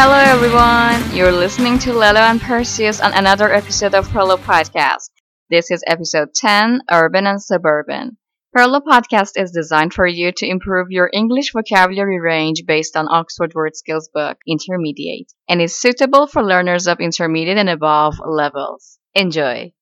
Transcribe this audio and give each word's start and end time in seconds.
Hello 0.00 0.14
everyone! 0.14 1.12
You're 1.12 1.32
listening 1.32 1.80
to 1.80 1.90
Lelo 1.90 2.20
and 2.20 2.40
Perseus 2.40 3.00
on 3.00 3.12
another 3.14 3.52
episode 3.52 3.96
of 3.96 4.06
Perlo 4.06 4.36
Podcast. 4.38 5.10
This 5.50 5.72
is 5.72 5.82
episode 5.88 6.34
10, 6.36 6.82
Urban 6.88 7.26
and 7.26 7.42
Suburban. 7.42 8.16
Perlo 8.56 8.80
Podcast 8.80 9.32
is 9.34 9.50
designed 9.50 9.92
for 9.92 10.06
you 10.06 10.30
to 10.36 10.46
improve 10.46 10.92
your 10.92 11.10
English 11.12 11.50
vocabulary 11.52 12.20
range 12.20 12.62
based 12.64 12.96
on 12.96 13.08
Oxford 13.10 13.54
Word 13.54 13.74
Skills 13.74 14.08
book, 14.14 14.38
Intermediate, 14.46 15.32
and 15.48 15.60
is 15.60 15.74
suitable 15.74 16.28
for 16.28 16.44
learners 16.44 16.86
of 16.86 17.00
intermediate 17.00 17.58
and 17.58 17.68
above 17.68 18.20
levels. 18.24 19.00
Enjoy! 19.16 19.72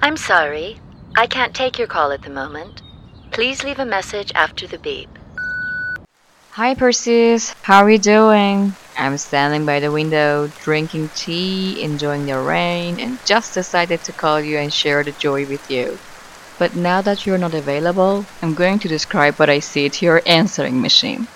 I'm 0.00 0.16
sorry. 0.16 0.80
I 1.14 1.28
can't 1.28 1.54
take 1.54 1.78
your 1.78 1.86
call 1.86 2.10
at 2.10 2.22
the 2.22 2.30
moment. 2.30 2.82
Please 3.34 3.64
leave 3.64 3.80
a 3.80 3.84
message 3.84 4.30
after 4.36 4.64
the 4.68 4.78
beep. 4.78 5.08
Hi 6.52 6.76
Perseus, 6.76 7.52
how 7.62 7.82
are 7.82 7.90
you 7.90 7.98
doing? 7.98 8.74
I'm 8.96 9.18
standing 9.18 9.66
by 9.66 9.80
the 9.80 9.90
window, 9.90 10.52
drinking 10.62 11.08
tea, 11.16 11.82
enjoying 11.82 12.26
the 12.26 12.38
rain, 12.38 13.00
and 13.00 13.18
just 13.26 13.52
decided 13.52 14.04
to 14.04 14.12
call 14.12 14.40
you 14.40 14.58
and 14.58 14.72
share 14.72 15.02
the 15.02 15.10
joy 15.10 15.46
with 15.46 15.68
you. 15.68 15.98
But 16.60 16.76
now 16.76 17.02
that 17.02 17.26
you're 17.26 17.36
not 17.36 17.54
available, 17.54 18.24
I'm 18.40 18.54
going 18.54 18.78
to 18.78 18.86
describe 18.88 19.34
what 19.34 19.50
I 19.50 19.58
see 19.58 19.88
to 19.88 20.06
your 20.06 20.22
answering 20.26 20.80
machine. 20.80 21.26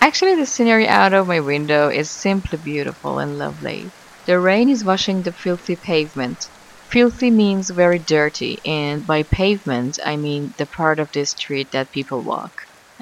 Actually, 0.00 0.36
the 0.36 0.46
scenery 0.46 0.88
out 0.88 1.12
of 1.12 1.28
my 1.28 1.40
window 1.40 1.90
is 1.90 2.08
simply 2.08 2.56
beautiful 2.56 3.18
and 3.18 3.38
lovely. 3.38 3.90
The 4.24 4.40
rain 4.40 4.70
is 4.70 4.82
washing 4.82 5.20
the 5.20 5.32
filthy 5.32 5.76
pavement. 5.76 6.48
Filthy 6.90 7.30
means 7.30 7.70
very 7.70 7.98
dirty, 7.98 8.60
and 8.64 9.06
by 9.06 9.22
pavement, 9.22 9.98
I 10.04 10.16
mean 10.16 10.54
the 10.56 10.66
part 10.66 11.00
of 11.00 11.10
the 11.12 11.24
street 11.26 11.72
that 11.72 11.90
people 11.90 12.24
walk 12.24 12.52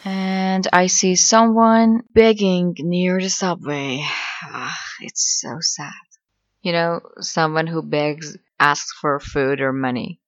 and 0.05 0.67
I 0.73 0.87
see 0.87 1.15
someone 1.15 2.03
begging 2.13 2.75
near 2.79 3.21
the 3.21 3.29
subway. 3.31 4.01
Ah, 4.45 4.77
it's 5.01 5.41
so 5.41 5.59
sad. 5.61 5.93
You 6.63 6.73
know, 6.73 7.01
someone 7.21 7.67
who 7.67 7.83
begs 7.83 8.37
asks 8.59 8.93
for 9.01 9.21
food 9.21 9.61
or 9.61 9.73
money. 9.73 10.21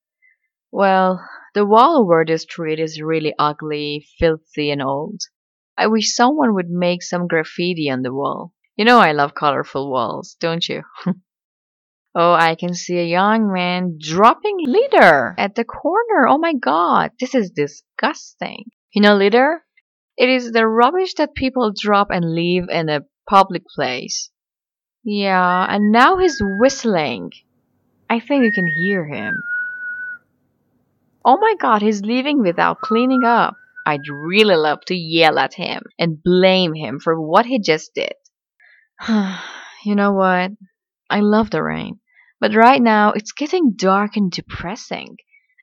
Well, 0.71 1.27
the 1.55 1.65
wall 1.65 2.03
over 2.03 2.25
the 2.25 2.39
street 2.39 2.81
is 2.81 3.01
really 3.01 3.35
ugly, 3.39 4.07
filthy, 4.19 4.71
and 4.71 4.83
old. 4.83 5.23
I 5.77 5.87
wish 5.89 6.15
someone 6.15 6.55
would 6.55 6.71
make 6.71 7.03
some 7.03 7.27
graffiti 7.29 7.91
on 7.91 8.03
the 8.03 8.13
wall. 8.13 8.53
You 8.77 8.85
know 8.85 8.99
I 8.99 9.13
love 9.13 9.35
colorful 9.35 9.91
walls, 9.91 10.37
don't 10.41 10.69
you? 10.69 10.83
oh, 12.15 12.33
I 12.33 12.55
can 12.55 12.75
see 12.75 12.99
a 12.99 13.05
young 13.05 13.53
man 13.53 13.99
dropping 14.01 14.59
litter 14.65 15.35
at 15.39 15.55
the 15.55 15.65
corner. 15.65 16.27
Oh 16.29 16.39
my 16.39 16.55
god, 16.55 17.11
this 17.19 17.35
is 17.35 17.51
disgusting. 17.51 18.65
You 18.93 19.03
know 19.03 19.17
litter? 19.17 19.65
It 20.17 20.29
is 20.29 20.53
the 20.53 20.67
rubbish 20.67 21.15
that 21.15 21.35
people 21.35 21.73
drop 21.77 22.09
and 22.11 22.35
leave 22.35 22.69
in 22.69 22.89
a 22.89 23.05
public 23.29 23.63
place. 23.75 24.31
Yeah, 25.03 25.67
and 25.69 25.91
now 25.91 26.19
he's 26.19 26.41
whistling. 26.41 27.31
I 28.09 28.21
think 28.21 28.45
you 28.45 28.53
can 28.53 28.69
hear 28.69 29.07
him. 29.07 29.35
Oh 31.25 31.39
my 31.39 31.55
god, 31.59 31.83
he's 31.83 32.03
leaving 32.03 32.43
without 32.43 32.81
cleaning 32.81 33.25
up. 33.25 33.57
I'd 33.87 34.09
really 34.09 34.57
love 34.57 34.81
to 34.87 34.95
yell 34.95 35.39
at 35.39 35.55
him 35.55 35.83
and 35.99 36.23
blame 36.23 36.75
him 36.75 37.01
for 37.01 37.21
what 37.21 37.47
he 37.47 37.59
just 37.59 37.93
did. 37.95 38.15
you 39.09 39.95
know 39.95 40.13
what? 40.13 40.53
I 41.11 41.21
love 41.21 41.51
the 41.51 41.63
rain. 41.63 42.01
But 42.45 42.55
right 42.55 42.83
now, 42.83 43.13
it's 43.13 43.33
getting 43.33 43.73
dark 43.75 44.19
and 44.19 44.31
depressing. 44.31 45.17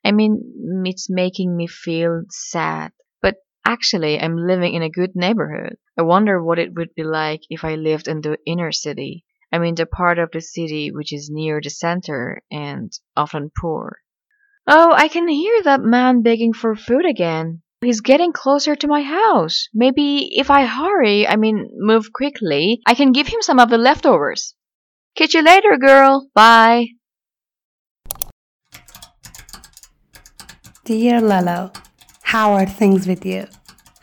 I 0.04 0.12
mean, 0.12 0.84
it's 0.84 1.12
making 1.12 1.56
me 1.56 1.68
feel 1.68 2.24
sad. 2.32 2.92
But 3.22 3.36
actually, 3.64 4.20
I'm 4.20 4.36
living 4.36 4.74
in 4.74 4.82
a 4.82 4.90
good 4.90 5.12
neighborhood. 5.14 5.78
I 5.96 6.02
wonder 6.02 6.44
what 6.44 6.58
it 6.58 6.74
would 6.74 6.96
be 6.96 7.04
like 7.04 7.42
if 7.52 7.64
I 7.64 7.76
lived 7.76 8.08
in 8.08 8.22
the 8.22 8.40
inner 8.48 8.72
city. 8.72 9.26
I 9.52 9.60
mean 9.60 9.76
the 9.76 9.86
part 9.86 10.18
of 10.18 10.32
the 10.32 10.42
city 10.42 10.92
which 10.92 11.14
is 11.14 11.30
near 11.32 11.62
the 11.62 11.70
center 11.70 12.42
and 12.50 12.92
often 13.16 13.52
poor. 13.62 14.00
Oh, 14.66 14.92
I 14.92 15.08
can 15.08 15.28
hear 15.28 15.62
that 15.62 15.82
man 15.82 16.24
begging 16.24 16.52
for 16.52 16.76
food 16.76 17.06
again. 17.06 17.62
He's 17.82 18.02
getting 18.02 18.34
closer 18.34 18.76
to 18.76 18.88
my 18.88 19.04
house. 19.04 19.70
Maybe 19.72 20.32
if 20.32 20.50
I 20.50 20.66
hurry, 20.66 21.28
I 21.28 21.36
mean 21.36 21.70
move 21.76 22.12
quickly, 22.12 22.82
I 22.88 22.96
can 22.96 23.12
give 23.12 23.28
him 23.28 23.44
some 23.44 23.60
of 23.60 23.70
the 23.70 23.78
leftovers. 23.78 24.56
Catch 25.16 25.34
you 25.34 25.44
later, 25.44 25.78
girl. 25.78 26.28
Bye. 26.34 26.88
Dear 30.86 31.22
Lelo, 31.22 31.76
how 32.24 32.54
are 32.54 32.66
things 32.66 33.08
with 33.08 33.26
you? 33.26 33.48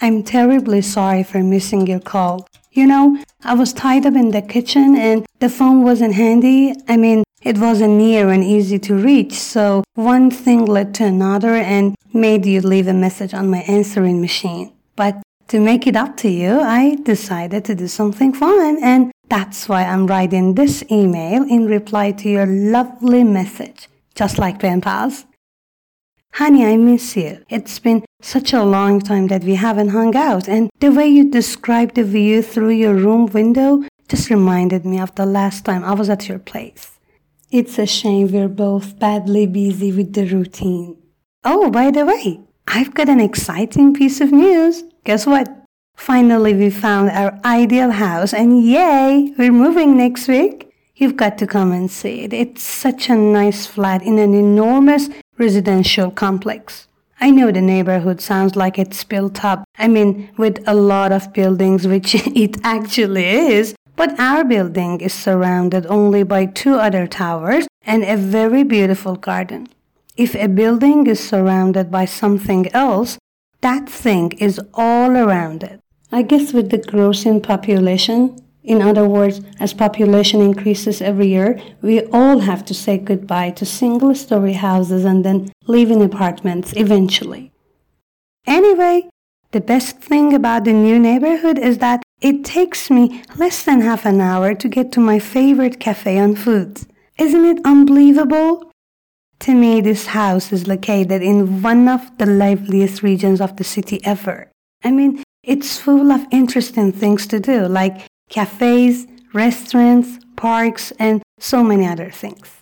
I'm 0.01 0.23
terribly 0.23 0.81
sorry 0.81 1.23
for 1.25 1.43
missing 1.43 1.87
your 1.87 2.01
call. 2.01 2.47
You 2.73 2.87
know, 2.87 3.23
I 3.43 3.55
was 3.55 3.73
tied 3.73 4.07
up 4.07 4.15
in 4.15 4.31
the 4.31 4.43
kitchen 4.43 4.97
and 4.97 5.27
the 5.41 5.49
phone 5.49 5.83
wasn't 5.83 6.15
handy. 6.15 6.75
I 6.87 6.97
mean, 6.97 7.25
it 7.43 7.59
wasn't 7.59 7.95
near 7.95 8.31
and 8.31 8.45
easy 8.45 8.79
to 8.81 8.95
reach, 8.95 9.33
so 9.33 9.83
one 9.95 10.31
thing 10.31 10.67
led 10.67 10.95
to 10.97 11.05
another 11.05 11.55
and 11.55 11.97
made 12.13 12.47
you 12.47 12.61
leave 12.61 12.87
a 12.87 12.93
message 12.93 13.33
on 13.33 13.51
my 13.51 13.59
answering 13.61 14.21
machine. 14.21 14.73
But 14.95 15.23
to 15.49 15.61
make 15.61 15.87
it 15.87 15.97
up 15.97 16.17
to 16.19 16.29
you, 16.29 16.61
I 16.61 16.97
decided 17.03 17.65
to 17.65 17.75
do 17.75 17.89
something 17.89 18.33
fun, 18.33 18.79
and 18.83 19.11
that's 19.29 19.69
why 19.69 19.85
I'm 19.85 20.07
writing 20.07 20.55
this 20.55 20.85
email 20.91 21.43
in 21.43 21.67
reply 21.67 22.13
to 22.13 22.29
your 22.29 22.47
lovely 22.47 23.25
message, 23.25 23.89
just 24.15 24.39
like 24.39 24.61
pen 24.61 24.81
pals. 24.81 25.25
Honey, 26.33 26.65
I 26.65 26.77
miss 26.77 27.17
you. 27.17 27.45
It's 27.49 27.79
been 27.79 28.05
such 28.23 28.53
a 28.53 28.65
long 28.65 29.01
time 29.01 29.27
that 29.29 29.45
we 29.45 29.55
haven't 29.55 29.89
hung 29.89 30.15
out, 30.17 30.49
and 30.49 30.71
the 30.81 30.93
way 30.93 31.09
you 31.09 31.31
described 31.31 31.95
the 31.97 32.05
view 32.05 32.43
through 32.43 32.71
your 32.71 32.95
room 32.95 33.27
window 33.27 33.83
just 34.09 34.31
reminded 34.31 34.85
me 34.85 35.01
of 35.01 35.15
the 35.15 35.27
last 35.27 35.65
time 35.65 35.85
I 35.85 35.95
was 35.95 36.09
at 36.09 36.29
your 36.29 36.39
place. 36.39 36.99
It's 37.51 37.79
a 37.79 37.87
shame 37.87 38.31
we're 38.31 38.49
both 38.49 38.99
badly 38.99 39.47
busy 39.47 39.91
with 39.91 40.13
the 40.13 40.27
routine. 40.27 40.97
Oh, 41.45 41.71
by 41.71 41.91
the 41.91 42.05
way, 42.05 42.41
I've 42.67 42.95
got 42.95 43.09
an 43.09 43.21
exciting 43.21 43.95
piece 43.95 44.21
of 44.21 44.33
news. 44.33 44.85
Guess 45.05 45.27
what? 45.27 45.58
Finally, 45.99 46.55
we 46.55 46.71
found 46.71 47.11
our 47.11 47.39
ideal 47.45 47.91
house, 47.91 48.33
and 48.33 48.65
yay, 48.65 49.35
we're 49.37 49.53
moving 49.53 49.97
next 49.97 50.27
week. 50.27 50.73
You've 50.97 51.17
got 51.17 51.37
to 51.39 51.47
come 51.47 51.71
and 51.73 51.91
see 51.91 52.21
it. 52.21 52.33
It's 52.33 52.63
such 52.63 53.11
a 53.11 53.15
nice 53.15 53.67
flat 53.67 54.03
in 54.03 54.19
an 54.19 54.33
enormous 54.33 55.11
residential 55.37 56.11
complex. 56.11 56.87
I 57.21 57.31
know 57.31 57.51
the 57.51 57.61
neighborhood 57.61 58.23
sounds 58.23 58.57
like 58.57 58.79
it's 58.79 59.05
built 59.05 59.45
up, 59.45 59.65
I 59.77 59.89
mean, 59.89 60.31
with 60.39 60.63
a 60.67 60.73
lot 60.73 61.13
of 61.13 61.33
buildings, 61.35 61.87
which 61.87 62.15
it 62.45 62.57
actually 62.65 63.27
is, 63.27 63.75
but 63.97 64.19
our 64.19 64.45
building 64.45 65.01
is 65.01 65.13
surrounded 65.13 65.85
only 65.87 66.23
by 66.23 66.47
two 66.47 66.77
other 66.77 67.07
towers 67.07 67.67
and 67.83 68.05
a 68.05 68.17
very 68.17 68.63
beautiful 68.63 69.17
garden. 69.17 69.69
If 70.17 70.35
a 70.37 70.47
building 70.47 71.07
is 71.07 71.21
surrounded 71.21 71.91
by 71.91 72.07
something 72.07 72.73
else, 72.73 73.19
that 73.61 73.89
thing 73.89 74.33
is 74.39 74.61
all 74.73 75.11
around 75.17 75.65
it. 75.65 75.81
I 76.11 76.23
guess 76.23 76.53
with 76.53 76.71
the 76.71 76.79
growth 76.79 77.27
in 77.27 77.41
population, 77.41 78.43
in 78.65 78.83
other 78.83 79.07
words, 79.07 79.41
as 79.61 79.73
population 79.75 80.41
increases 80.41 81.01
every 81.01 81.29
year, 81.29 81.61
we 81.83 82.03
all 82.07 82.41
have 82.41 82.65
to 82.67 82.75
say 82.75 82.99
goodbye 82.99 83.51
to 83.53 83.67
single 83.67 84.15
story 84.15 84.55
houses 84.55 85.05
and 85.05 85.25
then 85.25 85.53
live 85.67 85.91
in 85.91 86.03
apartments 86.03 86.73
eventually. 86.77 87.53
Anyway, 88.47 89.09
the 89.53 89.61
best 89.61 90.01
thing 90.01 90.35
about 90.35 90.65
the 90.65 90.73
new 90.73 90.99
neighborhood 90.99 91.59
is 91.59 91.79
that 91.79 92.03
it 92.21 92.45
takes 92.45 92.91
me 92.91 93.23
less 93.37 93.63
than 93.63 93.81
half 93.81 94.05
an 94.05 94.21
hour 94.21 94.55
to 94.55 94.69
get 94.69 94.93
to 94.93 95.01
my 95.01 95.19
favorite 95.19 95.79
cafe 95.79 96.19
on 96.19 96.35
Foods. 96.35 96.87
Isn't 97.19 97.45
it 97.45 97.61
unbelievable? 97.65 98.71
To 99.41 99.55
me, 99.55 99.81
this 99.81 100.07
house 100.07 100.53
is 100.53 100.67
located 100.67 101.23
in 101.23 101.63
one 101.63 101.89
of 101.89 102.19
the 102.19 102.27
liveliest 102.27 103.03
regions 103.03 103.41
of 103.41 103.57
the 103.57 103.65
city 103.65 104.01
ever. 104.05 104.51
I 104.83 104.91
mean, 104.91 105.23
it's 105.43 105.79
full 105.79 106.13
of 106.13 106.27
interesting 106.31 106.93
things 106.93 107.27
to 107.29 107.41
do, 107.41 107.67
like 107.67 108.07
cafes, 108.29 109.07
restaurants, 109.33 110.19
parks, 110.37 110.93
and 110.99 111.23
so 111.39 111.63
many 111.63 111.87
other 111.87 112.11
things. 112.11 112.59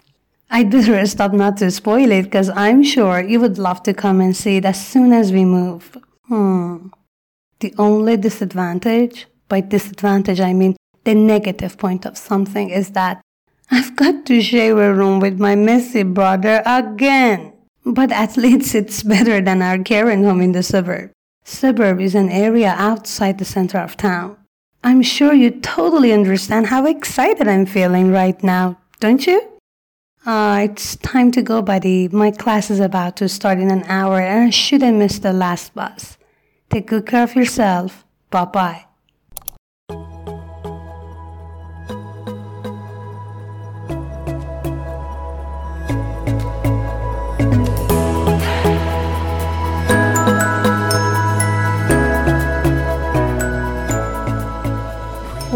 I 0.51 0.63
do 0.63 0.81
rest 0.93 1.21
up 1.21 1.33
not 1.33 1.57
to 1.59 1.71
spoil 1.71 2.11
it 2.13 2.25
because 2.25 2.49
I'm 2.51 2.83
sure 2.83 3.21
you 3.21 3.41
would 3.41 3.59
love 3.59 3.83
to 3.85 3.95
come 3.95 4.21
and 4.21 4.37
see 4.37 4.57
it 4.59 4.65
as 4.65 4.85
soon 4.85 5.13
as 5.13 5.33
we 5.33 5.45
move. 5.45 5.97
Hmm. 6.29 6.89
The 7.61 7.75
only 7.79 8.17
disadvantage, 8.17 9.27
by 9.49 9.61
disadvantage 9.61 10.41
I 10.41 10.53
mean 10.53 10.77
the 11.05 11.15
negative 11.15 11.79
point 11.79 12.05
of 12.05 12.19
something, 12.19 12.71
is 12.71 12.91
that 12.91 13.23
I've 13.71 13.97
got 13.97 14.27
to 14.27 14.43
share 14.43 14.81
a 14.81 14.95
room 14.95 15.21
with 15.21 15.41
my 15.41 15.55
messy 15.55 16.03
brother 16.03 16.63
again. 16.67 17.53
But 17.85 18.13
at 18.13 18.37
least 18.37 18.75
it's 18.75 19.03
better 19.03 19.41
than 19.41 19.63
our 19.63 19.79
current 19.79 20.25
home 20.25 20.41
in 20.41 20.53
the 20.53 20.63
suburb. 20.63 21.13
Suburb 21.47 22.01
is 22.01 22.17
an 22.17 22.29
area 22.29 22.75
outside 22.77 23.39
the 23.39 23.45
center 23.45 23.79
of 23.79 23.97
town. 23.97 24.37
I'm 24.83 25.01
sure 25.01 25.33
you 25.33 25.53
totally 25.53 26.13
understand 26.13 26.67
how 26.67 26.87
excited 26.87 27.47
I'm 27.47 27.67
feeling 27.67 28.11
right 28.11 28.43
now, 28.43 28.79
don't 28.99 29.25
you? 29.25 29.41
Uh, 30.27 30.67
it's 30.69 30.97
time 30.97 31.31
to 31.31 31.43
go, 31.43 31.63
buddy. 31.63 32.09
My 32.09 32.33
class 32.33 32.69
is 32.69 32.81
about 32.81 33.17
to 33.19 33.29
start 33.29 33.61
in 33.61 33.71
an 33.71 33.85
hour 33.85 34.19
and 34.19 34.49
I 34.49 34.51
shouldn't 34.51 34.99
miss 34.99 35.21
the 35.21 35.33
last 35.33 35.73
bus. 35.73 36.19
Take 36.69 36.89
good 36.89 37.07
care 37.07 37.23
of 37.23 37.37
yourself. 37.37 38.05
Bye 38.31 38.47
bye. 38.47 38.85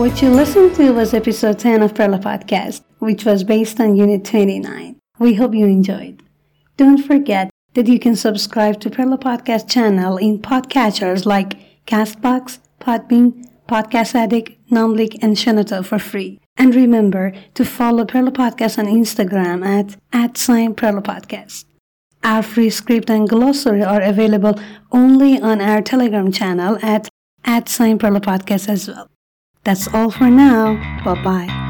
What 0.00 0.22
you 0.22 0.30
listened 0.30 0.76
to 0.76 0.92
was 0.92 1.12
episode 1.12 1.58
10 1.58 1.82
of 1.82 1.94
Perla 1.94 2.18
Podcast, 2.18 2.80
which 3.00 3.26
was 3.26 3.44
based 3.44 3.78
on 3.80 3.96
Unit 3.96 4.24
29. 4.24 4.96
We 5.18 5.34
hope 5.34 5.54
you 5.54 5.66
enjoyed. 5.66 6.22
Don't 6.78 7.02
forget 7.02 7.50
that 7.74 7.86
you 7.86 7.98
can 7.98 8.16
subscribe 8.16 8.80
to 8.80 8.88
Perla 8.88 9.18
Podcast 9.18 9.68
channel 9.68 10.16
in 10.16 10.38
podcatchers 10.38 11.26
like 11.26 11.84
Castbox, 11.84 12.60
Podbean, 12.80 13.46
Podcast 13.68 14.14
Addict, 14.14 14.52
Numblik, 14.70 15.18
and 15.20 15.36
Shenoto 15.36 15.84
for 15.84 15.98
free. 15.98 16.40
And 16.56 16.74
remember 16.74 17.34
to 17.52 17.62
follow 17.66 18.06
Perla 18.06 18.32
Podcast 18.32 18.78
on 18.78 18.86
Instagram 18.86 19.62
at, 19.66 19.96
at 20.14 20.38
sign 20.38 20.74
Perla 20.74 21.02
Podcast. 21.02 21.66
Our 22.24 22.42
free 22.42 22.70
script 22.70 23.10
and 23.10 23.28
glossary 23.28 23.82
are 23.82 24.00
available 24.00 24.58
only 24.92 25.38
on 25.38 25.60
our 25.60 25.82
Telegram 25.82 26.32
channel 26.32 26.78
at, 26.80 27.10
at 27.44 27.68
sign 27.68 27.98
Perla 27.98 28.22
Podcast 28.22 28.66
as 28.66 28.88
well. 28.88 29.10
That's 29.64 29.88
all 29.94 30.10
for 30.10 30.30
now. 30.30 30.74
Bye 31.04 31.22
bye. 31.22 31.69